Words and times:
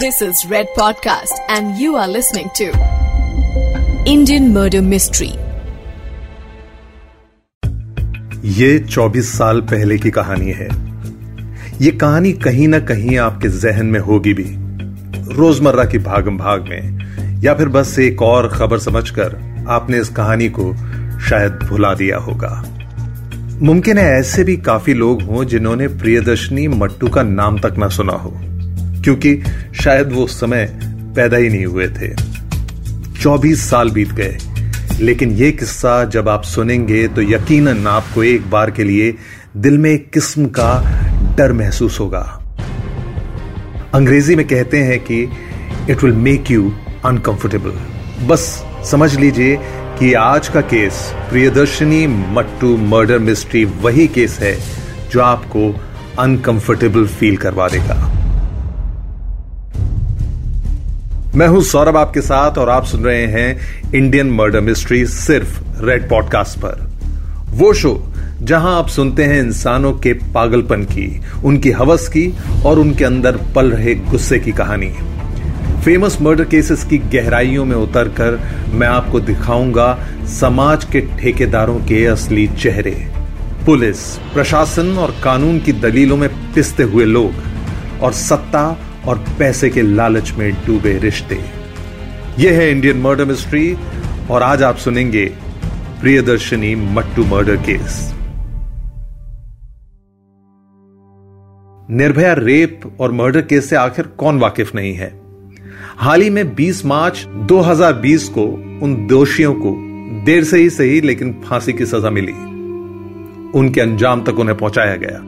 This 0.00 0.14
is 0.22 0.34
Red 0.50 0.66
Podcast, 0.80 1.32
and 1.50 1.66
you 1.80 1.90
are 1.92 2.08
listening 2.08 2.46
to 2.58 2.66
Indian 4.16 4.44
Murder 4.54 4.80
Mystery. 4.92 5.36
ये 8.44 8.78
24 8.78 9.38
साल 9.38 9.60
पहले 9.60 9.98
की 9.98 10.10
कहानी 10.10 10.50
है। 10.50 10.68
ये 11.80 11.90
कहानी 11.90 12.32
कहीं 12.32 12.68
ना 12.68 12.78
कहीं 12.78 13.18
आपके 13.18 13.48
जहन 13.48 13.86
में 13.86 14.00
होगी 14.00 14.34
भी। 14.34 14.46
रोज़मर्रा 15.34 15.84
की 15.84 15.98
भागम 15.98 16.38
भाग 16.38 16.62
में 16.62 16.98
या 17.42 17.54
फिर 17.54 17.68
बस 17.68 17.98
एक 17.98 18.22
और 18.22 18.48
खबर 18.48 18.78
समझकर 18.78 19.36
आपने 19.68 19.98
इस 19.98 20.08
कहानी 20.08 20.48
को 20.48 20.74
शायद 21.20 21.52
भुला 21.52 21.94
दिया 21.94 22.18
होगा। 22.18 22.64
मुमकिन 23.62 23.98
है 23.98 24.20
ऐसे 24.20 24.44
भी 24.44 24.56
काफ़ी 24.56 24.94
लोग 24.94 25.22
हों 25.22 25.44
जिन्होंने 25.44 25.88
प्रियदर्शनी 25.88 26.68
मट्टू 26.68 27.08
का 27.08 27.22
नाम 27.22 27.58
तक 27.58 27.74
ना 27.78 27.88
सुना 27.88 28.12
हो। 28.12 28.40
क्योंकि 29.04 29.34
शायद 29.82 30.12
वो 30.12 30.26
समय 30.26 30.64
पैदा 31.16 31.36
ही 31.36 31.48
नहीं 31.48 31.66
हुए 31.66 31.88
थे। 31.90 32.14
24 33.14 33.68
साल 33.70 33.90
बीत 33.90 34.12
गए, 34.12 34.38
लेकिन 35.00 35.30
ये 35.32 35.50
किस्सा 35.52 36.04
जब 36.04 36.28
आप 36.28 36.42
सुनेंगे 36.44 37.06
तो 37.08 37.22
यकीनन 37.22 37.86
आपको 37.86 38.24
एक 38.24 38.50
बार 38.50 38.70
के 38.70 38.84
लिए 38.84 39.14
दिल 39.56 39.78
में 39.78 39.90
एक 39.90 40.10
किस्म 40.10 40.46
का 40.48 40.72
डर 41.36 41.52
महसूस 41.52 41.98
होगा। 42.00 42.20
अंग्रेज़ी 43.94 44.36
में 44.36 44.46
कहते 44.46 44.78
हैं 44.78 44.98
कि 45.00 45.22
it 45.90 46.02
will 46.04 46.14
make 46.14 46.50
you 46.50 46.72
uncomfortable 47.04 48.26
बस 48.26 48.42
समझ 48.90 49.14
लीजिए 49.16 49.56
कि 49.98 50.12
आज 50.14 50.48
का 50.48 50.60
case, 50.60 50.94
Priyadarshini 51.30 52.06
Mattoo 52.06 52.76
murder 52.76 53.18
mystery 53.18 53.64
वही 53.64 54.06
केस 54.08 54.38
है 54.40 54.56
जो 55.10 55.20
आपको 55.20 55.70
अनकंफर्टेबल 56.18 57.06
फील 57.08 57.36
करवा 57.36 57.68
देगा। 57.68 58.21
मैं 61.34 61.46
हूँ 61.48 61.62
सौरभ 61.62 61.96
आपके 61.96 62.20
साथ 62.20 62.58
और 62.58 62.68
आप 62.70 62.84
सुन 62.84 63.04
रहे 63.04 63.26
हैं 63.26 63.92
इंडियन 63.94 64.30
मर्डर 64.30 64.60
मिस्ट्री 64.60 65.04
सिर्फ़ 65.06 65.60
रेड 65.84 66.08
पॉडकास्ट 66.08 66.58
पर। 66.58 66.80
वो 67.50 67.72
शो 67.72 67.92
जहाँ 68.40 68.76
आप 68.78 68.88
सुनते 68.88 69.24
हैं 69.24 69.38
इंसानों 69.40 69.92
के 69.92 70.12
पागलपन 70.12 70.82
की, 70.84 71.22
उनकी 71.44 71.70
हवस 71.70 72.08
की 72.08 72.26
और 72.66 72.78
उनके 72.78 73.04
अंदर 73.04 73.36
पल 73.54 73.70
रहे 73.70 73.94
गुस्से 73.94 74.38
की 74.38 74.52
कहानी। 74.52 74.92
फ़ेमस 75.84 76.20
मर्डर 76.22 76.44
केसेस 76.44 76.84
की 76.84 76.98
गहराइयों 76.98 77.64
में 77.64 77.76
उतरकर 77.76 78.40
मैं 78.74 78.88
आपको 78.88 79.20
दिखाऊँगा 79.20 79.98
समाज 80.40 80.84
के 80.84 81.00
ठेकेदारों 81.00 81.78
के 81.78 82.06
असली 82.06 82.46
चेहरे। 82.48 82.96
पुलिस, 83.66 84.06
प्रशासन 84.34 84.96
और 84.98 85.16
कानून 85.24 85.58
की 85.58 85.72
दलीलों 85.72 86.16
में 86.16 86.28
पिसते 86.54 86.82
हुए 86.82 87.04
लोग 87.04 88.00
और 88.02 88.12
सत्ता 88.12 88.70
और 89.08 89.24
पैसे 89.38 89.70
के 89.70 89.82
लालच 89.82 90.32
में 90.38 90.52
डूबे 90.52 90.98
रिश्ते। 90.98 91.40
यह 92.38 92.52
है 92.52 92.70
इंडियन 92.70 92.96
मर्डर 92.96 93.24
मिस्ट्री 93.24 93.76
और 94.30 94.42
आज 94.42 94.62
आप 94.62 94.76
सुनेंगे 94.76 95.26
Priyadarshini 96.00 96.74
Mattoo 96.74 97.24
murder 97.24 97.56
case. 97.56 98.14
Nirbhaya 101.90 102.32
rape 102.32 102.80
और 103.00 103.12
मर्डर 103.12 103.42
केस 103.42 103.70
से 103.70 103.76
आखिर 103.76 104.06
कौन 104.06 104.38
वाकिफ 104.38 104.74
नहीं 104.74 104.94
है? 104.94 105.20
हाल 105.96 106.22
ही 106.22 106.30
में 106.30 106.54
20 106.54 106.84
मार्च 106.84 107.26
2020 107.28 108.28
को 108.28 108.44
उन 108.82 109.06
दोषियों 109.06 109.54
को 109.54 109.76
देर 110.24 110.44
से 110.44 110.58
ही 110.58 110.70
सही 110.70 111.00
लेकिन 111.00 111.42
फांसी 111.44 111.72
की 111.72 111.86
सजा 111.86 112.10
मिली। 112.10 112.32
उनके 113.58 113.80
अंजाम 113.80 114.22
तक 114.22 114.38
उन्हें 114.38 114.58
पहुँचाया 114.58 114.96
गया। 114.96 115.20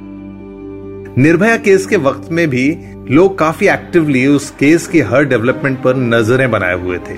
निर्भया 1.22 1.56
केस 1.56 1.86
के 1.86 1.96
वक्त 1.96 2.32
में 2.32 2.48
भी 2.48 2.78
लोग 3.10 3.38
काफ़ी 3.38 3.68
एक्टिवली 3.68 4.26
उस 4.26 4.50
केस 4.50 4.86
की 4.86 5.00
हर 5.00 5.24
डेवलपमेंट 5.24 5.82
पर 5.82 5.96
नज़रें 5.96 6.50
बनाए 6.50 6.74
हुए 6.74 6.98
थे। 6.98 7.16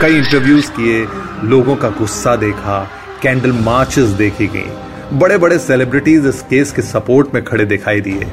कई 0.00 0.16
इंटरव्यूज़ 0.16 0.70
किए, 0.70 1.06
लोगों 1.44 1.76
का 1.76 1.88
गुस्सा 1.88 2.36
देखा 2.36 2.90
कैंडल 3.22 3.52
मार्चेस 3.52 4.08
देखी 4.08 4.46
गई। 4.46 4.64
बड़े 5.12 5.38
बड़े 5.38 5.58
सेलिब्रिटीज 5.58 6.26
इस 6.26 6.42
केस 6.42 6.72
के 6.72 6.82
सपोर्ट 6.82 7.34
में 7.34 7.44
खड़े 7.44 7.64
दिखाई 7.64 8.00
दिए। 8.00 8.26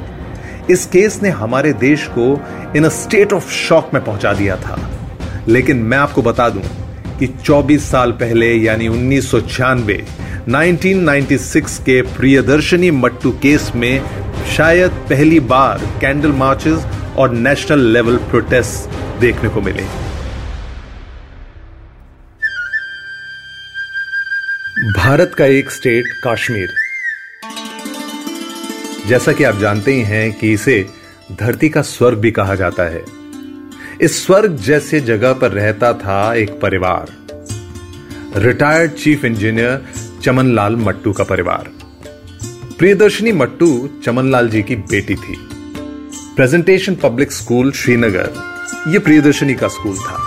इस 0.69 0.85
केस 0.85 1.19
ने 1.23 1.29
हमारे 1.29 1.73
देश 1.73 2.07
को 2.07 2.41
in 2.75 2.83
a 2.83 2.89
state 2.89 3.33
of 3.33 3.51
shock 3.51 3.91
में 3.93 4.03
पहुँचा 4.03 4.33
दिया 4.33 4.55
था। 4.55 4.91
लेकिन 5.47 5.77
मैं 5.77 5.97
आपको 5.97 6.21
बता 6.21 6.49
दूँ 6.49 6.63
कि 7.19 7.27
24 7.27 7.91
साल 7.91 8.11
पहले, 8.11 8.53
यानी 8.53 8.87
उन्नीस 8.87 9.31
सौ 9.31 9.41
छियानबे 9.41 10.03
1996 10.49 11.77
के 11.77 12.01
प्रियदर्शनी 12.01 12.91
मट्टू 12.91 13.31
केस 13.31 13.71
में 13.75 14.01
शायद 14.57 14.91
पहली 14.91 15.39
बार 15.39 15.97
कैंडल 16.01 16.31
मार्चेस 16.31 16.85
और 17.17 17.31
नेशनल 17.31 17.79
लेवल 17.79 18.17
प्रोटेस्ट 18.17 18.89
देखने 19.19 19.49
को 19.49 19.61
मिले। 19.61 19.83
भारत 24.99 25.31
का 25.37 25.45
एक 25.45 25.71
स्टेट, 25.71 26.05
कश्मीर। 26.27 26.69
जैसा 29.07 29.31
कि 29.31 29.43
आप 29.43 29.57
जानते 29.57 29.93
ही 29.93 30.01
हैं 30.01 30.33
कि 30.33 30.53
इसे 30.53 30.85
धरती 31.39 31.69
का 31.69 31.81
स्वर्ग 31.81 32.17
भी 32.17 32.31
कहा 32.31 32.55
जाता 32.55 32.83
है। 32.83 33.03
इस 34.01 34.25
स्वर्ग 34.25 34.55
जैसे 34.55 34.99
जगह 34.99 35.33
पर 35.33 35.51
रहता 35.51 35.93
था 35.93 36.35
एक 36.35 36.49
परिवार। 36.49 37.23
Retired 38.35 38.91
chief 38.91 39.25
engineer 39.25 39.85
Chamanlal 40.23 40.75
Mattoo 40.75 41.11
का 41.13 41.23
परिवार। 41.23 41.69
प्रियदर्शनी 42.79 43.31
मट्टू 43.31 43.67
चमनलाल 44.05 44.49
जी 44.49 44.61
की 44.63 44.75
बेटी 44.75 45.15
थी। 45.15 45.35
प्रेजेंटेशन 46.35 46.95
पब्लिक 46.95 47.31
स्कूल 47.31 47.71
श्रीनगर 47.71 48.29
यह 48.87 48.99
प्रियदर्शनी 48.99 49.53
का 49.53 49.67
स्कूल 49.67 49.97
था, 49.97 50.19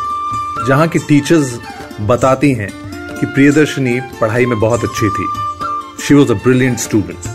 जहाँ 0.68 0.88
की 0.88 0.98
टीचर्स 0.98 1.58
बताती 2.02 2.52
हैं 2.52 2.68
कि 3.20 3.26
प्रियदर्शनी 3.26 4.00
पढ़ाई 4.20 4.46
में 4.46 4.58
बहुत 4.60 4.84
अच्छी 4.84 5.08
थी। 5.08 5.26
She 6.04 6.14
was 6.14 6.32
a 6.32 6.34
brilliant 6.34 6.78
student 6.78 7.34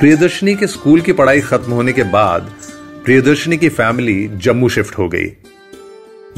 Priyadarshini 0.00 0.54
के 0.54 0.66
स्कूल 0.66 1.00
की 1.00 1.12
पढ़ाई 1.12 1.40
खत्म 1.40 1.72
होने 1.72 1.92
के 1.92 2.02
बाद 2.02 2.50
प्रियदर्शनी 3.04 3.56
की 3.56 3.68
फैमिली 3.70 4.30
जम्मू 4.36 4.68
शिफ्ट 4.68 4.98
हो 4.98 5.08
गई। 5.08 5.30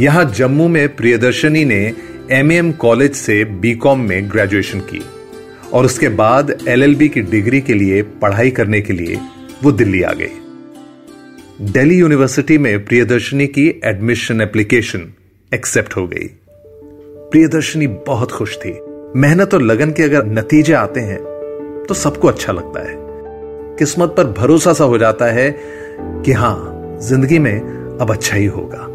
यहाँ 0.00 0.24
जम्मू 0.32 0.68
में 0.68 0.96
प्रियदर्शनी 0.96 1.64
ने 1.64 1.82
एमएम 2.32 2.70
कॉलेज 2.72 3.14
से 3.14 3.44
बीकॉम 3.44 4.00
में 4.00 4.30
ग्रेजुएशन 4.30 4.80
की 4.80 5.00
और 5.72 5.84
उसके 5.84 6.08
बाद 6.08 6.50
एलएलबी 6.68 7.08
की 7.08 7.20
डिग्री 7.20 7.60
के 7.60 7.74
लिए 7.74 8.02
पढ़ाई 8.02 8.50
करने 8.50 8.80
के 8.80 8.92
लिए 8.92 9.18
वो 9.62 9.72
दिल्ली 9.72 10.02
आ 10.02 10.12
गई। 10.12 11.70
दिल्ली 11.70 11.98
यूनिवर्सिटी 11.98 12.58
में 12.58 12.84
प्रियदर्शनी 12.84 13.46
की 13.46 13.66
एडमिशन 13.84 14.40
एप्लीकेशन 14.40 15.12
एक्सेप्ट 15.52 15.96
हो 15.96 16.06
गई। 16.06 16.28
प्रियदर्शनी 17.32 17.86
बहुत 18.06 18.32
खुश 18.32 18.56
थी। 18.56 18.78
मेहनत 19.16 19.54
और 19.54 19.62
लगन 19.62 19.90
के 19.90 20.02
अगर 20.02 20.26
नतीजे 20.28 20.72
आते 20.72 21.00
हैं 21.00 21.18
तो 21.88 21.94
सबको 21.94 22.28
अच्छा 22.28 22.52
लगता 22.52 22.88
है। 22.88 22.94
किस्मत 23.78 24.14
पर 24.16 24.26
भरोसा 24.38 24.72
सा 24.72 24.84
हो 24.84 24.98
जाता 24.98 25.32
है 25.32 25.50
कि 25.98 26.32
हाँ, 26.32 26.98
ज़िंदगी 27.02 27.38
में 27.38 27.98
अब 28.00 28.12
अच्छा 28.12 28.36
ही 28.36 28.46
होगा। 28.46 28.86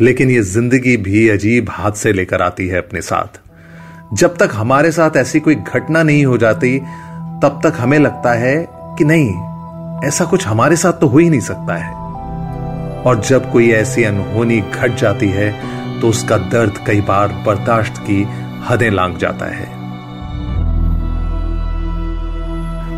लेकिन 0.00 0.30
ये 0.30 0.42
ज़िंदगी 0.44 0.96
भी 0.98 1.28
अजीब 1.28 1.70
हादसे 1.70 2.12
लेकर 2.12 2.42
आती 2.42 2.66
है 2.68 2.78
अपने 2.78 3.00
साथ। 3.02 3.40
जब 4.14 4.36
तक 4.36 4.50
हमारे 4.54 4.90
साथ 4.92 5.16
ऐसी 5.16 5.40
कोई 5.40 5.54
घटना 5.54 6.02
नहीं 6.02 6.24
हो 6.24 6.38
जाती, 6.38 6.78
तब 7.42 7.60
तक 7.64 7.76
हमें 7.78 7.98
लगता 7.98 8.32
है 8.34 8.56
कि 8.98 9.04
नहीं, 9.04 10.08
ऐसा 10.08 10.24
कुछ 10.24 10.46
हमारे 10.46 10.76
साथ 10.76 10.92
तो 10.92 11.06
हो 11.06 11.18
ही 11.18 11.28
नहीं 11.30 11.40
सकता 11.40 11.76
है। 11.76 11.92
और 13.02 13.20
जब 13.20 13.50
कोई 13.52 13.70
ऐसी 13.72 14.04
अनहोनी 14.04 14.60
घट 14.60 14.94
जाती 14.94 15.28
है 15.28 15.50
तो 16.00 16.08
उसका 16.08 16.36
दर्द 16.50 16.78
कई 16.86 17.00
बार 17.00 17.32
बर्दाश्त 17.46 17.98
की 18.00 18.22
हदें 18.68 18.90
लांग 18.90 19.16
जाता 19.16 19.46
है। 19.46 19.68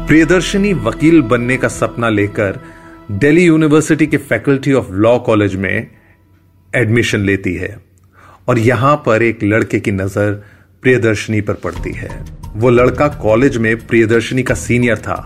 प्रियदर्शनी 0.07 0.73
वकील 0.85 1.21
बनने 1.23 1.57
का 1.57 1.69
सपना 1.69 2.09
लेकर 2.09 2.61
दिल्ली 3.13 3.45
यूनिवर्सिटी 3.45 4.07
के 4.07 4.17
फैकल्टी 4.17 4.73
ऑफ़ 4.73 4.91
लॉ 4.93 5.19
कॉलेज 5.19 5.55
में 5.57 5.87
एडमिशन 6.75 7.21
लेती 7.21 7.55
है 7.55 7.77
और 8.49 8.59
यहाँ 8.59 8.97
पर 9.07 9.23
एक 9.23 9.43
लड़के 9.45 9.81
की 9.81 9.93
नज़र 9.93 10.33
प्रियदर्शनी 10.83 11.41
पर 11.41 11.55
पड़ती 11.55 11.93
है। 11.93 12.11
वो 12.57 12.71
लड़का 12.71 13.09
कॉलेज 13.09 13.57
में 13.57 13.77
प्रियदर्शनी 13.87 14.43
का 14.43 14.55
सीनियर 14.55 14.97
था 14.99 15.17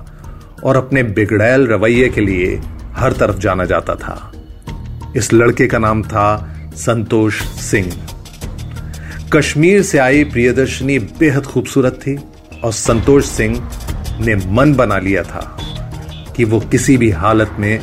और 0.65 0.77
अपने 0.77 1.03
बिगड़ैल 1.03 1.67
रवैये 1.67 2.09
के 2.09 2.21
लिए 2.21 2.55
हर 2.97 3.13
तरफ़ 3.13 3.39
जाना 3.39 3.65
जाता 3.65 3.95
था। 3.95 4.33
इस 5.17 5.33
लड़के 5.33 5.67
का 5.67 5.79
नाम 5.79 6.03
था 6.03 6.27
संतोष 6.77 7.41
सिंह। 7.61 7.93
कश्मीर 9.33 9.83
से 9.83 9.99
आई 9.99 10.25
प्रियदर्शनी 10.25 10.99
बेहद 10.99 11.47
खूबसूरत 11.47 12.01
थी 12.03 12.17
और 12.65 12.73
संतोष 12.73 13.25
सिंह 13.25 13.57
ने 14.21 14.35
मन 14.37 14.75
बना 14.75 14.99
लिया 14.99 15.23
था 15.23 15.57
कि 16.37 16.45
वो 16.45 16.61
किसी 16.61 16.97
भी 16.97 17.11
हालत 17.11 17.57
में 17.59 17.81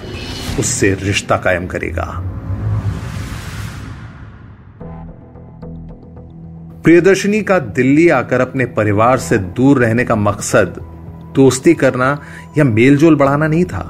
उससे 0.60 0.94
रिश्ता 0.94 1.38
कायम 1.38 1.68
करेगा। 1.68 2.06
प्रियदर्शनी 6.84 7.42
का 7.42 7.58
दिल्ली 7.76 8.08
आकर 8.10 8.42
अपने 8.42 8.66
परिवार 8.68 9.18
से 9.18 9.38
दूर 9.58 9.78
रहने 9.80 10.04
का 10.06 10.16
मकसद 10.16 10.76
दोस्ती 11.36 11.74
करना 11.74 12.08
या 12.58 12.64
मेलजोल 12.64 13.16
बढ़ाना 13.16 13.48
नहीं 13.48 13.66
था। 13.66 13.84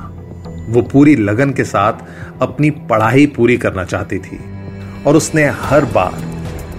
वो 0.69 0.81
पूरी 0.81 1.15
लगन 1.15 1.51
के 1.51 1.63
साथ 1.63 2.03
अपनी 2.41 2.69
पढ़ाई 2.89 3.25
पूरी 3.27 3.57
करना 3.57 3.83
चाहती 3.83 4.19
थी 4.19 4.37
और 5.07 5.15
उसने 5.15 5.45
हर 5.61 5.85
बार 5.85 6.19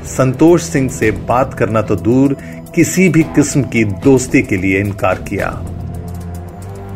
संतोष 0.06 0.62
सिंह 0.62 0.88
से 0.90 1.10
बात 1.28 1.54
करना 1.54 1.82
तो 1.82 1.96
दूर 1.96 2.36
किसी 2.74 3.08
भी 3.08 3.22
किस्म 3.36 3.62
की 3.62 3.84
दोस्ती 4.04 4.42
के 4.42 4.56
लिए 4.56 4.80
इनकार 4.80 5.24
किया। 5.28 5.50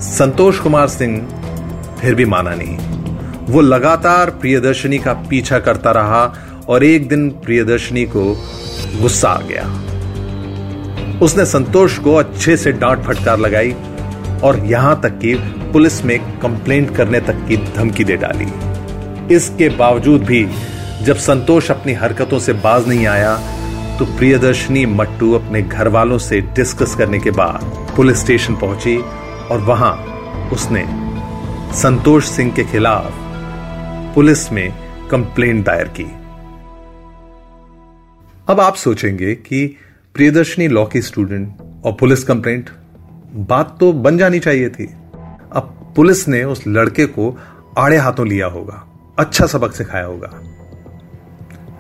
संतोष 0.01 0.59
कुमार 0.59 0.89
सिंह 0.89 1.21
फिर 2.01 2.15
भी 2.15 2.25
माना 2.25 2.55
नहीं। 2.55 2.77
वो 3.47 3.61
लगातार 3.61 4.31
प्रियदर्शनी 4.31 4.99
का 4.99 5.13
पीछा 5.31 5.59
करता 5.59 5.91
रहा 5.91 6.25
और 6.69 6.85
एक 6.85 7.09
दिन 7.09 7.29
प्रियदर्शनी 7.45 8.05
को 8.07 8.25
गुस्सा 8.93 9.29
आ 9.29 9.41
गया। 9.43 9.65
उसने 11.23 11.45
संतोष 11.47 11.99
को 11.99 12.15
अच्छे 12.15 12.57
से 12.57 12.73
डांट 12.73 13.03
फटकार 13.05 13.39
लगाई 13.39 13.73
और 14.45 14.59
यहाँ 14.67 15.01
तक 15.01 15.19
कि 15.19 15.35
पुलिस 15.73 16.05
में 16.05 16.19
कंप्लेंट 16.41 16.95
करने 16.97 17.21
तक 17.21 17.45
की 17.49 17.57
धमकी 17.57 18.05
दे 18.05 18.17
डाली। 18.17 18.47
इसके 19.35 19.69
बावजूद 19.69 20.23
भी 20.25 20.47
जब 21.05 21.17
संतोष 21.17 21.71
अपनी 21.71 21.93
हरकतों 21.93 22.39
से 22.39 22.53
बाज 22.53 22.89
नहीं 22.89 23.07
आया 23.07 23.37
तो 23.99 24.05
प्रियदर्शनी 24.19 24.85
मट्टू 24.87 25.33
अपने 25.33 25.63
घर 25.63 25.89
वालों 25.89 26.19
से 26.19 26.41
डिस्कस 26.57 26.95
करने 26.95 27.19
के 27.19 27.31
बाद 27.31 27.93
पुलिस 27.97 28.21
स्टेशन 28.21 28.55
पहुँची 28.57 28.97
और 29.51 29.61
वहाँ 29.61 29.93
उसने 30.53 30.85
संतोष 31.77 32.29
सिंह 32.29 32.53
के 32.53 32.65
खिलाफ 32.65 33.13
पुलिस 34.15 34.51
में 34.53 34.71
कंप्लेंट 35.11 35.65
दायर 35.67 35.89
की। 35.89 36.07
अब 38.49 38.61
आप 38.61 38.75
सोचेंगे 38.75 39.35
कि 39.35 39.77
प्रियदर्शनी 40.15 40.69
लॉ 40.69 40.85
की 40.85 41.03
स्टूडेंट 41.03 41.57
और 41.85 41.97
पुलिस 42.01 42.23
कंप्लेंट, 42.25 42.71
बात 43.35 43.77
तो 43.81 43.93
बन 43.93 44.19
जानी 44.19 44.39
चाहिए 44.39 44.69
थी। 44.69 44.85
अब 45.53 45.93
पुलिस 45.97 46.29
ने 46.29 46.45
उस 46.45 46.67
लड़के 46.67 47.07
को 47.07 47.39
आड़े 47.79 47.97
हाथों 47.97 48.27
लिया 48.29 48.47
होगा 48.47 48.85
अच्छा 49.19 49.47
सबक 49.47 49.73
सिखाया 49.73 50.05
होगा। 50.05 50.31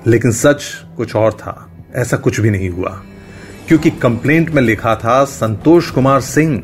लेकिन 0.06 0.32
सच 0.32 0.64
कुछ 0.96 1.16
और 1.16 1.32
था, 1.32 1.72
ऐसा 1.94 2.16
कुछ 2.16 2.40
भी 2.40 2.50
नहीं 2.50 2.70
हुआ, 2.70 3.02
क्योंकि 3.68 3.90
कंप्लेंट 3.90 4.50
में 4.50 4.62
लिखा 4.62 4.94
था, 4.96 5.24
Santosh 5.24 5.90
Kumar 5.90 6.20
Singh 6.20 6.62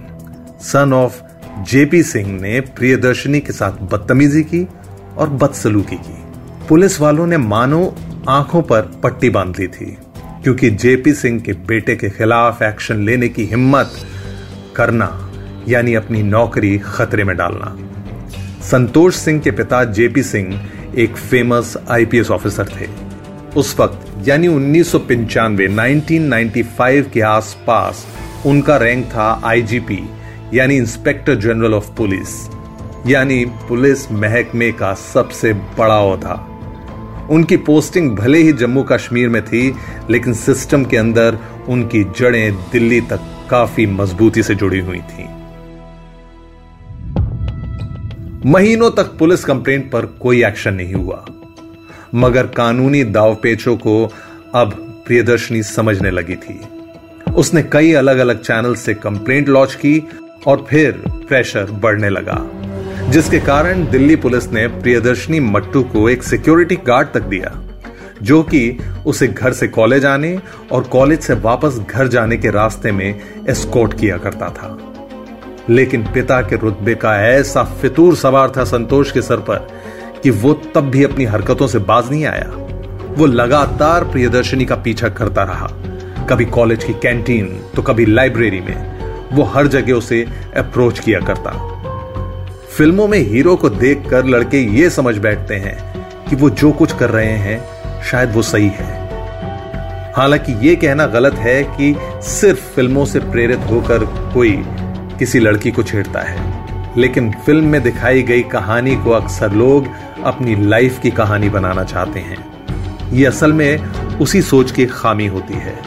son 0.61 0.93
of 0.93 1.23
JP 1.63 2.03
Singh 2.03 2.41
ने 2.41 2.61
प्रियदर्शनी 2.61 3.41
के 3.41 3.53
साथ 3.53 3.73
बदतमीजी 3.73 4.43
की 4.43 4.69
और 5.17 5.31
बदसलूकी 5.31 5.97
की। 5.97 6.23
पुलिस 6.69 7.01
वालों 7.01 7.27
ने 7.27 7.37
मानो 7.37 7.95
आँखों 8.29 8.63
पर 8.63 9.01
पट्टी 9.03 9.31
बाँध 9.31 9.59
ली 9.59 9.69
थी, 9.69 9.99
क्योंकि 10.43 10.71
जेपी 10.71 11.15
सिंह 11.15 11.41
के 11.41 11.53
बेटे 11.53 11.97
के 11.97 12.11
खिलाफ 12.11 12.63
एक्शन 12.63 13.05
लेने 13.05 13.29
की 13.29 13.45
हिम्मत 13.45 13.93
करना, 14.77 15.31
यानी 15.69 15.95
अपनी 15.95 16.23
नौकरी 16.23 16.79
खतरे 16.79 17.25
में 17.25 17.37
डालना। 17.37 17.79
संतोष 18.63 19.17
सिंह 19.17 19.41
के 19.41 19.51
पिता 19.51 19.85
जेपी 19.85 20.23
सिंह 20.23 20.71
एक 20.99 21.17
फ़ेमस 21.17 21.77
आईपीएस 21.91 22.31
ऑफिसर 22.31 22.69
थे। 22.69 22.89
उस 23.57 23.81
वक्त, 23.81 24.29
यानी 24.29 24.49
उन्नीस 24.49 24.93
सौ 24.93 24.99
1995 24.99 27.11
के 27.11 27.21
आसपास, 27.21 28.07
उनका 28.47 28.77
रैंक 28.77 29.07
था 29.07 29.43
आईजीपी 29.45 30.09
यानी 30.55 30.77
इंस्पेक्टर 30.77 31.35
जनरल 31.35 31.75
ऑफ़ 31.75 31.91
पुलिस 31.91 32.49
यानी 33.07 33.45
पुलिस 33.45 34.13
महकमे 34.13 34.73
का 34.73 34.95
सबसे 34.95 35.53
बड़ा 35.53 36.01
औहदा। 36.01 36.54
उनकी 37.31 37.57
पोस्टिंग 37.57 38.17
भले 38.17 38.39
ही 38.39 38.53
जम्मू 38.53 38.83
कश्मीर 38.83 39.29
में 39.29 39.45
थी, 39.45 39.77
लेकिन 40.11 40.35
सिस्टम 40.35 40.85
के 40.85 40.97
अंदर 40.97 41.39
उनकी 41.69 42.05
जड़ें 42.05 42.55
दिल्ली 42.55 43.01
तक 43.01 43.47
काफ़ी 43.51 43.87
मजबूती 43.87 44.43
से 44.43 44.55
जुड़ी 44.55 44.81
हुई 44.81 44.99
थी। 44.99 45.29
महीनों 48.47 48.91
तक 48.91 49.17
पुलिस 49.19 49.45
कंप्लेंट 49.45 49.91
पर 49.93 50.07
कोई 50.07 50.45
एक्शन 50.45 50.75
नहीं 50.75 50.95
हुआ। 50.95 51.27
मगर 52.15 52.47
कानूनी 52.47 53.05
दावपेचों 53.05 53.77
को 53.77 54.13
अब 54.55 54.73
प्रियदर्शनी 55.07 55.63
समझने 55.63 56.11
लगी 56.11 56.37
थी। 56.37 56.61
उसने 57.35 57.63
कई 57.63 57.93
अलग 57.93 58.19
अलग 58.19 58.41
चैनल 58.43 58.75
से 58.75 58.95
कंप्लेंट 58.95 59.49
लॉन्च 59.49 59.75
की 59.75 60.09
और 60.47 60.67
फिर 60.71 61.03
प्रेशर 61.09 61.71
बढ़ने 61.71 62.09
लगा। 62.09 62.37
जिसके 63.11 63.39
कारण 63.39 63.85
दिल्ली 63.91 64.17
पुलिस 64.17 64.53
ने 64.53 64.67
प्रियदर्शनी 64.69 65.41
मट्टू 65.41 65.83
को 65.83 66.09
एक 66.09 66.23
सिक्योरिटी 66.23 66.77
गार्ड 66.77 67.09
तक 67.15 67.23
दिया, 67.23 67.53
जो 68.23 68.43
कि 68.43 68.79
उसे 69.07 69.29
घर 69.29 69.53
से 69.53 69.69
कॉलेज 69.69 70.07
आने 70.07 70.39
और 70.73 70.83
कॉलेज 70.83 71.21
से 71.21 71.35
वापस 71.35 71.79
घर 71.91 72.09
जाने 72.09 72.37
के 72.37 72.51
रास्ते 72.51 72.93
में 72.93 73.21
एस्कोर्ट 73.49 73.99
किया 74.01 74.17
करता 74.17 74.49
था। 74.49 74.79
लेकिन 75.71 76.03
पिता 76.05 76.41
के 76.41 76.57
रुतबे 76.57 76.95
का 76.95 77.17
ऐसा 77.29 77.63
फितूर 77.83 78.17
सवार 78.17 78.53
था 78.57 78.65
संतोष 78.65 79.13
के 79.13 79.23
सर 79.23 79.37
पर 79.37 79.69
कि 80.23 80.31
वो 80.31 80.53
तब 80.75 80.89
भी 80.91 81.05
अपनी 81.05 81.25
हरकतों 81.25 81.67
से 81.67 81.79
बाज 81.79 82.11
नहीं 82.11 82.25
आया। 82.27 82.51
वो 83.19 83.27
लगातार 83.27 84.05
प्रियदर्शनी 84.05 84.65
का 84.65 84.77
पीछा 84.77 85.09
करता 85.09 85.43
रहा। 85.43 85.67
कभी 86.27 86.45
कॉलेज 86.45 86.85
की 86.85 86.93
कैंटीन 86.93 87.47
तो 87.77 87.83
कभी 87.83 88.07
लाइब्रेरी 88.07 88.61
में। 88.61 88.95
वो 89.33 89.43
हर 89.43 89.67
जगह 89.67 89.93
उसे 89.93 90.27
अप्रोच 90.57 90.99
किया 90.99 91.21
करता। 91.21 91.71
फ़िल्मों 92.79 93.09
में 93.09 93.19
हीरो 93.19 93.57
को 93.57 93.69
देखकर 93.71 94.25
लड़के 94.25 94.59
ये 94.59 94.91
समझ 94.91 95.19
बैठते 95.19 95.55
हैं 95.55 95.77
कि 96.29 96.37
वो 96.37 96.51
जो 96.51 96.73
कुछ 96.73 96.93
कर 96.93 97.11
रहे 97.11 97.33
हैं, 97.33 97.61
शायद 98.03 98.33
वो 98.33 98.43
सही 98.43 98.69
है। 98.69 98.95
हालाँकि 100.17 100.53
ये 100.69 100.77
कहना 100.77 101.07
गलत 101.07 101.35
है 101.35 101.65
कि 101.65 101.95
सिर्फ़ 102.23 102.61
फ़िल्मों 102.61 103.05
से 103.05 103.21
प्रेरित 103.21 103.59
होकर 103.59 103.99
कोई 104.35 104.53
किसी 105.19 105.39
लड़की 105.39 105.71
को 105.71 105.83
छेड़ता 105.83 106.21
है। 106.21 106.65
लेकिन 106.97 107.33
फ़िल्म 107.47 107.65
में 107.65 107.83
दिखाई 107.83 108.23
गई 108.23 108.43
कहानी 108.43 108.97
को 108.97 109.11
अक्सर 109.11 109.53
लोग 109.53 109.89
अपनी 110.25 110.57
लाइफ 110.57 110.99
की 110.99 111.11
कहानी 111.11 111.49
बनाना 111.49 111.85
चाहते 111.85 112.21
हैं। 112.21 112.39
ये 113.13 113.27
असल 113.27 113.53
में 113.53 113.85
उसी 114.19 114.43
सोच 114.43 114.71
की 114.71 114.87
खामी 114.87 115.27
होती 115.27 115.55
है। 115.55 115.79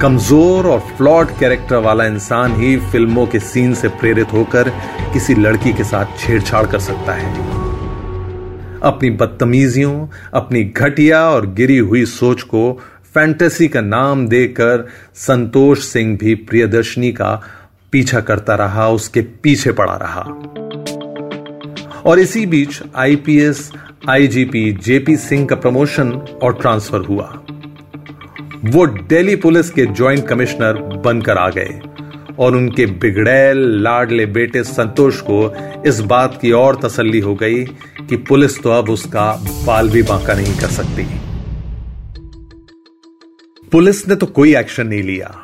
कमज़ोर 0.00 0.66
और 0.66 0.80
फ्लॉड 0.80 1.28
कैरेक्टर 1.38 1.76
वाला 1.76 2.04
इंसान 2.06 2.60
ही 2.60 2.76
फ़िल्मों 2.76 3.26
के 3.26 3.40
सीन 3.40 3.74
से 3.74 3.88
प्रेरित 3.88 4.32
होकर 4.32 4.72
किसी 5.12 5.34
लड़की 5.34 5.72
के 5.72 5.84
साथ 5.84 6.06
छेड़छाड़ 6.18 6.66
कर 6.66 6.78
सकता 6.78 7.12
है। 7.12 7.34
अपनी 8.82 9.10
बदतमीजियों, 9.10 10.06
अपनी 10.34 10.64
घटिया 10.64 11.22
और 11.30 11.46
गिरी 11.46 11.78
हुई 11.78 12.04
सोच 12.04 12.42
को 12.42 12.80
फैंटेसी 13.14 13.68
का 13.68 13.80
नाम 13.80 14.28
देकर 14.28 14.88
संतोष 15.14 15.78
सिंह 15.78 16.18
भी 16.18 16.34
प्रियदर्शनी 16.34 17.12
का 17.12 17.42
पीछा 17.92 18.20
करता 18.20 18.54
रहा, 18.54 18.88
उसके 18.88 19.20
पीछे 19.20 19.72
पड़ा 19.72 19.96
रहा। 20.02 20.20
और 22.06 22.18
इसी 22.18 22.46
बीच 22.46 22.82
आईपीएस, 22.96 23.72
आईजीपी, 24.08 24.72
जेपी 24.72 25.16
सिंह 25.16 25.46
का 25.46 25.56
प्रमोशन 25.56 26.12
और 26.42 26.54
ट्रांसफ़र 26.60 27.00
हुआ। 27.00 27.42
वो 28.64 28.86
दिल्ली 28.86 29.36
पुलिस 29.36 29.70
के 29.70 29.86
जॉइंट 29.86 30.28
कमिश्नर 30.28 30.72
बनकर 31.04 31.38
आ 31.38 31.48
गए। 31.48 31.80
और 32.40 32.56
उनके 32.56 32.86
बिगड़ैल, 32.86 33.58
लाडले 33.82 34.26
बेटे 34.26 34.62
संतोष 34.64 35.20
को 35.20 35.38
इस 35.86 36.00
बात 36.00 36.38
की 36.42 36.52
और 36.52 36.80
तसल्ली 36.84 37.20
हो 37.20 37.34
गई 37.34 37.64
कि 38.08 38.16
पुलिस 38.16 38.62
तो 38.62 38.70
अब 38.70 38.90
उसका 38.90 39.32
बाल 39.66 39.88
भी 39.88 40.02
बांका 40.02 40.34
नहीं 40.34 40.58
कर 40.58 40.68
सकती। 40.68 41.06
पुलिस 43.72 44.08
ने 44.08 44.16
तो 44.16 44.26
कोई 44.26 44.56
एक्शन 44.56 44.86
नहीं 44.86 45.02
लिया। 45.02 45.34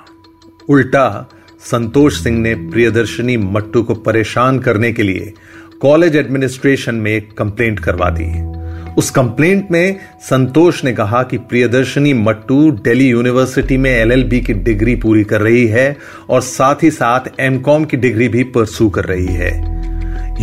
उल्टा, 0.69 1.29
संतोष 1.61 2.23
सिंह 2.23 2.39
ने 2.39 2.55
प्रियदर्शनी 2.55 3.37
मट्टू 3.37 3.83
को 3.83 3.95
परेशान 3.95 4.59
करने 4.59 4.93
के 4.93 5.03
लिए 5.03 5.33
कॉलेज 5.81 6.17
एडमिनिस्ट्रेशन 6.17 6.95
में 6.95 7.29
कंप्लेंट 7.29 7.81
करवा 7.81 8.11
दी। 8.11 8.56
उस 8.97 9.11
कंप्लेंट 9.11 9.71
में 9.71 9.97
संतोष 10.21 10.85
ने 10.85 10.93
कहा 10.93 11.23
कि 11.23 11.39
प्रियदर्शनी 11.39 12.15
मट्टू 12.15 12.71
दिल्ली 12.73 13.09
यूनिवर्सिटी 13.09 13.77
में 13.77 13.91
एलएलबी 13.91 14.41
की 14.41 14.53
डिग्री 14.53 14.97
पूरी 14.97 15.25
कर 15.25 15.41
रही 15.41 15.67
है 15.67 15.97
और 16.31 16.41
साथ 16.41 16.83
ही 16.83 16.91
साथ 16.91 17.21
एमकॉम 17.41 17.85
की 17.85 17.97
डिग्री 17.97 18.29
भी 18.29 18.45
परसू 18.45 18.89
कर 18.91 19.05
रही 19.05 19.27
है। 19.27 19.53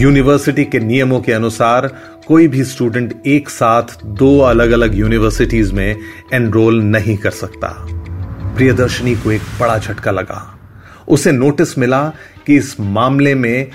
यूनिवर्सिटी 0.02 0.66
के 0.66 0.80
नियमों 0.80 1.22
के 1.22 1.32
अनुसार 1.32 1.88
कोई 2.28 2.48
भी 2.48 2.64
स्टूडेंट 2.64 3.14
एक 3.26 3.50
साथ 3.50 3.84
दो 4.06 4.40
अलग 4.40 4.72
अलग 4.72 4.96
यूनिवर्सिटीज 4.96 5.72
में 5.72 5.96
एनरोल 6.34 6.82
नहीं 6.84 7.18
कर 7.18 7.32
सकता। 7.32 7.68
प्रियदर्शनी 8.56 9.16
को 9.16 9.32
एक 9.32 9.42
बड़ा 9.60 9.78
झटका 9.78 10.12
लगा। 10.12 10.60
उसे 11.08 11.32
नोटिस 11.32 11.78
मिला 11.78 12.12
कि 12.48 12.56
इस 12.56 12.80
मामले 12.80 13.36
में 13.36 13.68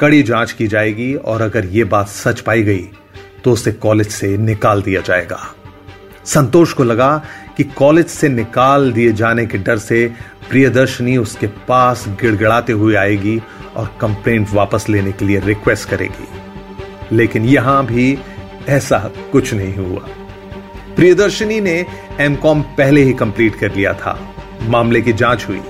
कड़ी 0.00 0.22
जाँच 0.22 0.52
की 0.52 0.66
जाएगी 0.66 1.14
और 1.14 1.42
अगर 1.42 1.64
यह 1.64 1.84
बात 1.84 2.08
सच 2.08 2.40
पाई 2.40 2.62
गई 2.62 2.88
तो 3.44 3.52
उसे 3.52 3.72
कॉलेज 3.72 4.08
से 4.08 4.36
निकाल 4.36 4.82
दिया 4.82 5.00
जाएगा। 5.00 5.54
संतोष 6.24 6.72
को 6.72 6.84
लगा 6.84 7.22
कि 7.56 7.64
कॉलेज 7.64 8.06
से 8.06 8.28
निकाल 8.28 8.92
दिए 8.92 9.12
जाने 9.12 9.46
के 9.46 9.58
डर 9.58 9.78
से 9.78 10.12
प्रियदर्शनी 10.50 11.16
उसके 11.16 11.46
पास 11.46 12.04
गिड़गिड़ाते 12.08 12.72
हुए 12.72 12.94
आएगी 12.94 13.42
और 13.76 13.96
कंप्लेंट 14.00 14.48
वापस 14.52 14.88
लेने 14.88 15.12
के 15.12 15.24
लिए 15.24 15.40
रिक्वेस्ट 15.40 15.88
करेगी। 15.88 16.28
लेकिन 17.12 17.44
यहाँ 17.44 17.86
भी 17.86 18.18
ऐसा 18.68 19.10
कुछ 19.32 19.54
नहीं 19.54 19.74
हुआ। 19.74 20.00
प्रियदर्शनी 20.96 21.60
ने 21.60 21.86
एमकॉम 22.20 22.62
पहले 22.62 23.02
ही 23.02 23.12
कंप्लीट 23.12 23.56
कर 23.56 23.74
लिया 23.74 23.92
था। 23.92 24.34
मामले 24.62 25.02
की 25.02 25.12
जाँच 25.12 25.46
हुई। 25.48 25.60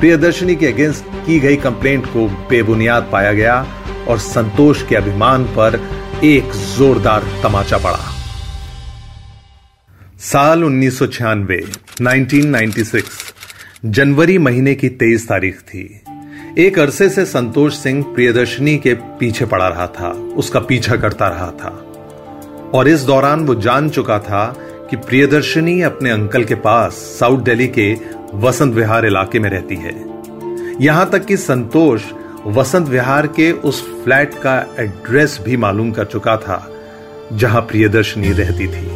प्रियदर्शनी 0.00 0.56
के 0.56 0.66
अगेंस्ट 0.66 1.04
की 1.26 1.40
गई 1.40 1.56
कंप्लेंट 1.56 2.06
को 2.06 2.28
बेबुनियाद 2.50 3.08
पाया 3.12 3.32
गया 3.32 3.66
और 4.08 4.18
संतोष 4.18 4.82
के 4.82 4.96
अभिमान 4.96 5.44
पर 5.44 6.01
एक 6.24 6.44
जोरदार 6.52 7.24
तमाचा 7.42 7.78
पड़ा। 7.78 8.14
साल 10.20 10.64
उन्नीस 10.64 10.98
सौ 10.98 11.06
छियानवे 11.06 11.64
1996 12.00 13.34
जनवरी 13.84 14.38
महीने 14.38 14.74
की 14.74 14.88
तेईस 14.88 15.28
तारीख 15.28 15.58
थी। 15.58 16.00
एक 16.58 16.78
अरसे 16.78 17.08
से 17.08 17.24
संतोष 17.24 17.74
सिंह 17.74 18.02
प्रियदर्शनी 18.02 18.78
के 18.78 18.94
पीछे 18.94 19.44
पड़ा 19.44 19.68
रहा 19.68 19.86
था, 19.86 20.08
उसका 20.08 20.60
पीछा 20.60 20.96
करता 20.96 21.28
रहा 21.28 21.50
था। 21.50 21.92
और 22.74 22.88
इस 22.88 23.00
दौरान 23.00 23.40
वो 23.40 23.54
जान 23.54 23.90
चुका 23.90 24.18
था 24.18 24.56
कि 24.90 24.96
प्रियदर्शनी 24.96 25.82
अपने 25.82 26.10
अंकल 26.10 26.44
के 26.44 26.54
पास 26.54 26.92
साउथ 26.92 27.40
दिल्ली 27.40 27.68
के 27.68 27.96
वसंत 28.34 28.74
विहार 28.74 29.06
इलाके 29.06 29.38
में 29.38 29.50
रहती 29.50 29.76
है। 29.76 30.04
यहाँ 30.80 31.10
तक 31.10 31.24
कि 31.24 31.36
संतोष 31.36 32.02
वसंत 32.46 32.88
विहार 32.88 33.26
के 33.26 33.52
उस 33.52 33.82
फ्लैट 34.04 34.34
का 34.34 34.56
एड्रेस 34.78 35.38
भी 35.44 35.56
मालूम 35.56 35.90
कर 35.90 36.04
चुका 36.04 36.36
था, 36.36 36.72
जहाँ 37.32 37.60
प्रियदर्शनी 37.60 38.32
रहती 38.32 38.66
थी। 38.66 38.86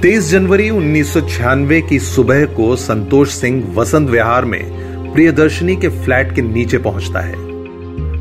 23 0.00 0.30
जनवरी 0.30 0.70
उन्नीस 0.70 1.12
सौ 1.12 1.20
छियानवे 1.20 1.80
की 1.82 1.98
सुबह 1.98 2.44
को 2.46 2.76
संतोष 2.76 3.30
सिंह 3.30 3.74
वसंत 3.74 4.10
विहार 4.10 4.44
में 4.44 5.12
प्रियदर्शनी 5.14 5.76
के 5.76 5.88
फ्लैट 6.04 6.34
के 6.34 6.42
नीचे 6.42 6.78
पहुँचता 6.78 7.20
है। 7.20 7.34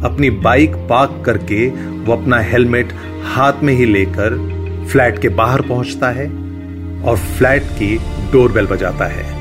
अपनी 0.01 0.29
बाइक 0.29 0.75
पार्क 0.75 1.23
करके 1.25 1.69
वो 2.03 2.13
अपना 2.13 2.39
हेलमेट 2.39 2.93
हाथ 3.23 3.53
में 3.63 3.73
ही 3.73 3.85
लेकर 3.85 4.37
फ्लैट 4.91 5.21
के 5.21 5.29
बाहर 5.29 5.61
पहुँचता 5.61 6.09
है 6.09 6.27
और 7.03 7.17
फ्लैट 7.17 7.63
की 7.63 7.97
डोरबेल 8.31 8.65
बजाता 8.65 9.05
है। 9.05 9.36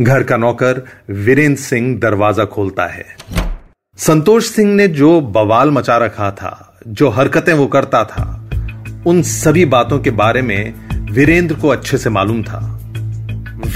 घर 0.00 0.22
का 0.22 0.36
नौकर 0.36 0.82
वीरेंद्र 1.10 1.60
सिंह 1.60 1.98
दरवाज़ा 1.98 2.44
खोलता 2.44 2.86
है। 2.86 3.04
संतोष 3.98 4.50
सिंह 4.50 4.74
ने 4.74 4.88
जो 4.88 5.20
बवाल 5.20 5.70
मचा 5.70 5.96
रखा 5.96 6.30
था, 6.30 6.80
जो 6.88 7.08
हरकतें 7.08 7.52
वो 7.52 7.66
करता 7.66 8.04
था, 8.04 8.50
उन 9.06 9.22
सभी 9.22 9.64
बातों 9.64 9.98
के 9.98 10.10
बारे 10.10 10.42
में 10.42 10.74
वीरेंद्र 11.10 11.54
को 11.54 11.68
अच्छे 11.68 11.98
से 11.98 12.10
मालूम 12.10 12.42
था। 12.42 12.60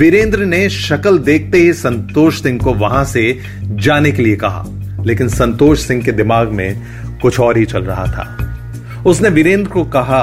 वीरेंद्र 0.00 0.45
ने 0.45 0.69
शक्ल 0.69 1.19
देखते 1.19 1.59
ही 1.59 1.73
संतोष 1.73 2.43
सिंह 2.43 2.61
को 2.61 2.75
वहाँ 2.75 3.05
से 3.05 3.41
जाने 3.65 4.12
के 4.12 4.23
लिए 4.23 4.37
कहा, 4.37 4.65
लेकिन 5.07 5.29
संतोष 5.29 5.81
सिंह 5.81 6.03
के 6.05 6.12
दिमाग 6.12 6.49
में 6.49 6.83
कुछ 7.23 7.41
और 7.41 7.59
ही 7.59 7.67
चल 7.67 7.83
रहा 7.83 8.07
था। 8.07 9.03
उसने 9.07 9.29
वीरेंद्र 9.29 9.71
को 9.71 9.85
कहा 9.85 10.23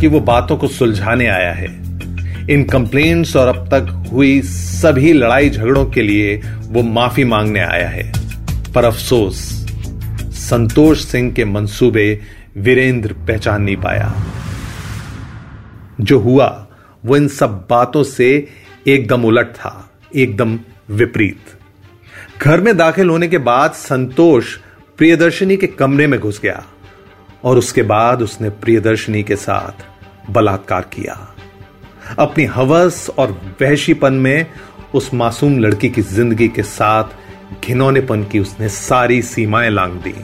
कि 0.00 0.06
वो 0.06 0.20
बातों 0.20 0.56
को 0.56 0.68
सुलझाने 0.68 1.26
आया 1.26 1.52
है। 1.52 1.87
इन 2.50 2.64
कंप्लेंट्स 2.64 3.36
और 3.36 3.48
अब 3.48 3.66
तक 3.66 4.10
हुई 4.12 4.42
सभी 4.42 5.12
लड़ाई 5.12 5.50
झगड़ों 5.50 5.86
के 5.86 6.02
लिए 6.02 6.42
वो 6.60 6.82
माफ़ी 6.82 7.24
मांगने 7.24 7.60
आया 7.60 7.88
है। 7.88 8.12
पर 8.74 8.84
अफसोस, 8.84 9.66
संतोष 10.32 11.04
सिंह 11.04 11.32
के 11.32 11.44
मंसूबे 11.44 12.20
वीरेंद्र 12.56 13.12
पहचान 13.12 13.62
नहीं 13.62 13.76
पाया। 13.76 14.14
जो 16.00 16.18
हुआ, 16.18 16.66
वो 17.04 17.16
इन 17.16 17.28
सब 17.28 17.66
बातों 17.70 18.02
से 18.02 18.48
एकदम 18.86 19.24
उलट 19.24 19.46
था, 19.46 19.90
एकदम 20.16 20.58
विपरीत। 20.90 21.40
घर 22.42 22.60
में 22.60 22.76
दाखिल 22.76 23.10
होने 23.10 23.28
के 23.28 23.38
बाद 23.38 23.72
संतोष 23.72 24.56
प्रियदर्शनी 24.96 25.56
के 25.56 25.66
कमरे 25.66 26.06
में 26.06 26.20
घुस 26.20 26.40
गया 26.42 26.64
और 27.44 27.58
उसके 27.58 27.82
बाद 27.82 28.22
उसने 28.22 28.50
प्रियदर्शनी 28.50 29.22
के 29.22 29.36
साथ 29.36 29.86
बलात्कार 30.30 30.80
किया। 30.80 31.34
अपनी 32.18 32.44
हवस 32.44 33.10
और 33.18 33.30
वहशीपन 33.62 34.12
में 34.12 34.46
उस 34.94 35.14
मासूम 35.14 35.58
लड़की 35.58 35.88
की 35.88 36.02
ज़िंदगी 36.02 36.48
के 36.48 36.62
साथ 36.62 37.64
घिनौनेपन 37.64 38.24
की 38.24 38.38
उसने 38.38 38.68
सारी 38.68 39.22
सीमाएँ 39.22 39.70
लांग 39.70 39.92
दी। 39.92 40.14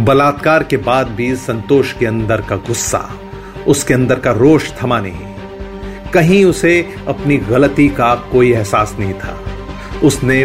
बलात्कार 0.00 0.62
के 0.62 0.76
बाद 0.76 1.08
भी 1.08 1.34
संतोष 1.36 1.92
के 1.92 2.06
अंदर 2.06 2.40
का 2.40 2.56
गुस्सा, 2.56 3.10
उसके 3.66 3.94
अंदर 3.94 4.20
का 4.20 4.32
रोष 4.32 4.70
थमा 4.72 5.00
नहीं। 5.00 6.10
कहीं 6.10 6.44
उसे 6.44 6.94
अपनी 7.08 7.36
गलती 7.38 7.88
का 7.88 8.14
कोई 8.14 8.52
एहसास 8.52 8.96
नहीं 8.98 9.14
था। 9.14 9.38
उसने 10.04 10.42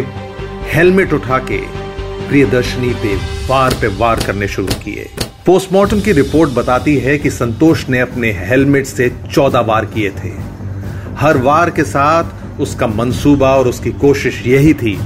हेलमेट 0.72 1.12
उठा 1.12 1.38
के 1.38 1.60
प्रियदर्शनी 2.28 2.94
पे 2.94 3.16
वार 3.48 3.74
पे 3.80 3.86
वार 3.86 4.20
करने 4.26 4.48
शुरू 4.48 4.74
किए। 4.84 5.10
पोस्टमार्टम 5.48 6.00
की 6.00 6.12
रिपोर्ट 6.12 6.50
बताती 6.50 6.96
है 6.96 7.16
कि 7.18 7.30
संतोष 7.30 7.88
ने 7.88 8.00
अपने 8.00 8.30
हेलमेट 8.30 8.86
से 8.86 9.08
चौदह 9.32 9.60
वार 9.60 9.84
किए 9.84 10.10
थे। 10.10 10.32
हर 11.16 11.36
वार 11.36 11.70
के 11.70 11.84
साथ 11.84 12.60
उसका 12.60 12.86
मंसूबा 12.86 13.54
और 13.56 13.68
उसकी 13.68 13.90
कोशिश 13.92 14.42
यही 14.46 14.74
थी 14.74 14.96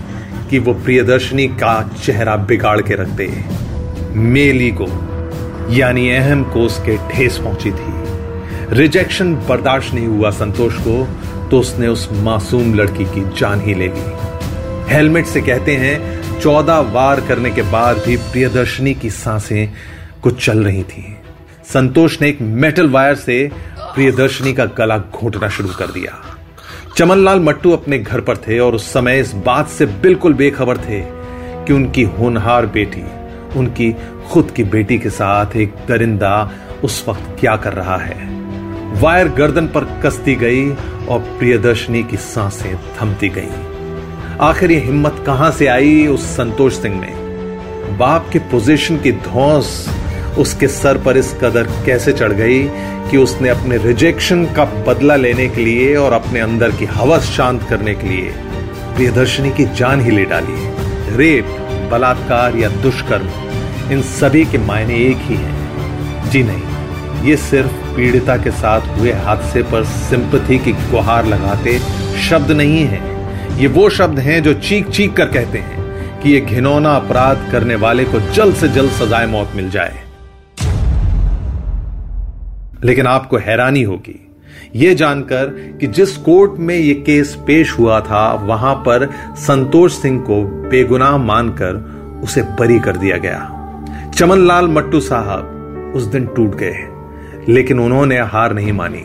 कि 0.50 0.58
वो 0.58 0.74
प्रियदर्शनी 0.74 1.46
का 1.48 1.90
चेहरा 2.02 2.34
बिगाड़ 2.36 2.80
के 2.80 2.94
रख 2.94 3.08
दे। 3.20 3.28
मेली 4.14 4.70
को, 4.80 4.88
यानी 5.74 6.08
अहम 6.10 6.42
को 6.44 6.62
उसके 6.62 6.96
ठेस 7.10 7.38
पहुँची 7.38 7.70
थी। 7.70 8.76
रिजेक्शन 8.76 9.34
बर्दाश्त 9.48 9.94
नहीं 9.94 10.06
हुआ 10.06 10.30
संतोष 10.32 10.74
को 10.78 11.06
तो 11.50 11.60
उसने 11.60 11.88
उस 11.88 12.08
मासूम 12.12 12.74
लड़की 12.74 13.04
की 13.04 13.28
जान 13.38 13.60
ही 13.60 13.74
ले 13.74 13.88
ली। 13.88 14.92
हेलमेट 14.92 15.26
से 15.26 15.40
कहते 15.40 15.76
हैं, 15.76 16.40
चौदह 16.40 16.78
वार 16.92 17.20
करने 17.20 17.50
के 17.50 17.62
बाद 17.70 18.02
भी 18.06 18.16
प्रियदर्शनी 18.16 18.94
की 18.94 19.10
साँसें 19.10 19.72
कुछ 20.22 20.44
चल 20.46 20.64
रही 20.64 20.82
थी। 20.82 21.16
संतोष 21.64 22.20
ने 22.20 22.28
एक 22.28 22.40
मेटल 22.40 22.88
वायर 22.88 23.14
से 23.14 23.50
प्रियदर्शनी 23.80 24.52
का 24.52 24.64
गला 24.64 24.98
घोटना 24.98 25.48
शुरू 25.48 25.68
कर 25.68 25.86
दिया। 25.86 26.20
चमनलाल 26.96 27.40
मट्टू 27.40 27.70
अपने 27.70 27.98
घर 27.98 28.20
पर 28.20 28.36
थे 28.36 28.58
और 28.58 28.74
उस 28.74 28.92
समय 28.92 29.20
इस 29.20 29.32
बात 29.34 29.68
से 29.68 29.86
बिल्कुल 29.86 30.34
बेखबर 30.34 30.78
थे 30.78 31.00
कि 31.66 31.72
उनकी 31.72 32.02
होनहार 32.02 32.66
बेटी, 32.66 33.02
उनकी 33.58 33.94
खुद 34.30 34.50
की 34.50 34.64
बेटी 34.64 34.98
के 34.98 35.10
साथ 35.10 35.56
एक 35.56 35.74
दरिंदा 35.88 36.50
उस 36.84 37.04
वक्त 37.08 37.36
क्या 37.40 37.56
कर 37.56 37.72
रहा 37.72 37.96
है। 37.96 38.30
वायर 39.00 39.28
गर्दन 39.28 39.66
पर 39.66 39.84
कसती 40.04 40.34
गई 40.34 40.68
और 41.06 41.18
प्रियदर्शनी 41.38 42.02
की 42.02 42.16
साँसें 42.16 42.76
थमती 42.76 43.28
गई। 43.28 44.38
आखिर 44.40 44.70
ये 44.70 44.78
हिम्मत 44.78 45.22
कहाँ 45.26 45.50
से 45.50 45.66
आई 45.66 46.06
उस 46.06 46.24
संतोष 46.36 46.74
सिंह 46.74 47.00
में? 47.00 47.98
बाप 47.98 48.30
के 48.32 48.38
पोजीशन 48.38 48.96
की 48.96 49.12
धौस 49.12 49.88
उसके 50.38 50.68
सर 50.68 50.98
पर 50.98 51.16
इस 51.16 51.32
कदर 51.42 51.66
कैसे 51.86 52.12
चढ़ 52.12 52.32
गई 52.32 52.62
कि 53.10 53.16
उसने 53.16 53.48
अपने 53.48 53.76
रिजेक्शन 53.76 54.44
का 54.46 54.64
बदला 54.86 55.16
लेने 55.16 55.48
के 55.48 55.64
लिए 55.64 55.94
और 55.96 56.12
अपने 56.12 56.40
अंदर 56.40 56.70
की 56.70 56.84
हवस 56.84 57.30
शांत 57.30 57.62
करने 57.62 57.94
के 57.94 58.08
लिए 58.08 58.32
प्रियदर्शनी 58.96 59.50
की 59.50 59.64
जान 59.74 60.00
ही 60.00 60.10
ले 60.10 60.24
डाली 60.24 61.16
रेप, 61.16 61.46
बलात्कार 61.92 62.56
या 62.56 62.68
दुष्कर्म, 62.82 63.28
इन 63.92 64.02
सभी 64.02 64.44
के 64.44 64.58
मायने 64.58 64.94
एक 65.06 65.16
ही 65.20 65.36
हैं। 65.36 66.30
जी 66.30 66.42
नहीं, 66.42 67.28
ये 67.28 67.36
सिर्फ़ 67.36 67.72
पीड़िता 67.96 68.36
के 68.36 68.50
साथ 68.50 68.98
हुए 68.98 69.12
हादसे 69.24 69.62
पर 69.62 69.84
सिंपथी 69.84 70.58
की 70.58 70.72
गुहार 70.72 71.26
लगाते 71.26 71.78
शब्द 72.28 72.50
नहीं 72.50 72.84
है। 72.84 73.10
ये 73.60 73.66
वो 73.66 73.88
शब्द 73.90 74.18
हैं 74.18 74.42
जो 74.42 74.54
चीख 74.60 74.88
चीख 74.90 75.12
कर 75.14 75.26
कहते 75.26 75.58
हैं 75.58 76.20
कि 76.20 76.30
ये 76.30 76.40
घिनौना 76.40 76.94
अपराध 76.96 77.48
करने 77.52 77.74
वाले 77.74 78.04
को 78.04 78.20
जल्द 78.32 78.54
से 78.54 78.68
जल्द 78.68 78.90
सजाए 78.92 79.26
मौत 79.26 79.52
मिल 79.56 79.70
जाए। 79.70 80.02
लेकिन 82.84 83.06
आपको 83.06 83.36
हैरानी 83.36 83.82
होगी। 83.82 84.18
यह 84.76 84.94
जानकर 84.94 85.46
कि 85.80 85.86
जिस 85.86 86.16
कोर्ट 86.16 86.58
में 86.58 86.74
यह 86.74 87.02
केस 87.06 87.34
पेश 87.46 87.72
हुआ 87.78 88.00
था, 88.00 88.32
वहाँ 88.34 88.74
पर 88.76 89.08
संतोष 89.38 89.92
सिंह 89.92 90.20
को 90.20 90.42
बेगुनाह 90.70 91.16
मानकर 91.16 92.20
उसे 92.24 92.42
बरी 92.60 92.78
कर 92.80 92.96
दिया 92.96 93.16
गया। 93.16 94.10
चमनलाल 94.14 94.68
मट्टू 94.68 95.00
साहब 95.00 95.92
उस 95.96 96.02
दिन 96.04 96.26
टूट 96.26 96.54
गए, 96.54 97.52
लेकिन 97.52 97.80
उन्होंने 97.80 98.18
हार 98.18 98.54
नहीं 98.54 98.72
मानी। 98.72 99.04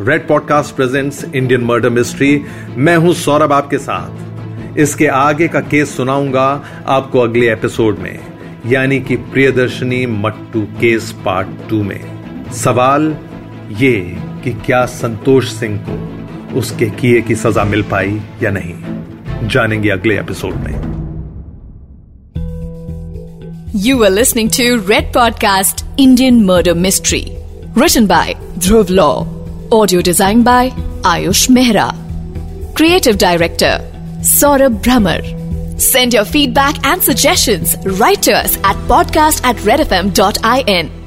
Red 0.00 0.26
podcast 0.28 0.76
presents 0.76 1.24
Indian 1.24 1.64
murder 1.64 1.90
mystery 1.90 2.44
मैं 2.76 2.96
हूँ 2.96 3.12
सौरभ 3.14 3.52
आपके 3.52 3.78
साथ। 3.78 4.78
इसके 4.78 5.06
आगे 5.06 5.48
का 5.48 5.60
केस 5.60 5.96
सुनाऊँगा 5.96 6.48
आपको 6.86 7.20
अगले 7.20 7.52
एपिसोड 7.52 7.98
में, 7.98 8.18
यानी 8.66 9.00
कि 9.00 9.16
Priyadarshini 9.16 10.06
Mattoo 10.06 10.62
case 10.80 11.12
part 11.24 11.48
two 11.70 11.82
में। 11.82 12.11
सवाल 12.52 13.16
ये 13.80 14.16
कि 14.44 14.52
क्या 14.52 14.86
संतोष 14.86 15.52
सिंह 15.52 15.86
को 15.88 16.58
उसके 16.58 16.86
किए 16.90 17.20
की 17.20 17.34
सजा 17.34 17.64
मिल 17.64 17.82
पाई 17.82 18.20
या 18.42 18.50
नहीं? 18.50 19.48
जानेंगे 19.48 19.90
अगले 19.90 20.18
एपिसोड 20.18 20.54
में। 20.54 20.72
You 23.76 24.04
are 24.04 24.10
listening 24.10 24.50
to 24.50 24.88
Red 24.88 25.14
podcast 25.14 25.84
Indian 26.00 26.44
murder 26.44 26.74
mystery 26.74 27.24
written 27.78 28.06
by 28.06 28.34
Dhruv 28.58 28.86
law 28.90 29.24
audio 29.72 30.02
design 30.02 30.42
by 30.42 30.72
Ayush 31.06 31.50
Mehra 31.50 31.92
creative 32.76 33.16
director 33.16 33.90
Saurabh 34.24 34.72
Bhramar 34.72 35.42
Send 35.82 36.14
your 36.14 36.24
feedback 36.24 36.76
and 36.86 37.02
suggestions. 37.02 37.76
Right 38.00 38.22
to 38.22 38.32
us 38.32 38.56
at 38.62 38.76
podcast 38.88 39.42
at 39.42 39.56
redfm.in. 39.56 41.01